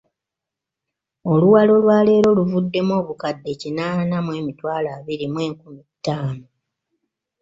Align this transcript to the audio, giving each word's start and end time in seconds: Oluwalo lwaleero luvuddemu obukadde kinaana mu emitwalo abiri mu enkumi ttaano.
Oluwalo 1.31 1.73
lwaleero 1.83 2.29
luvuddemu 2.37 2.93
obukadde 3.01 3.51
kinaana 3.61 4.17
mu 4.25 4.31
emitwalo 4.39 4.87
abiri 4.97 5.25
mu 5.33 5.39
enkumi 5.47 5.81
ttaano. 5.91 6.45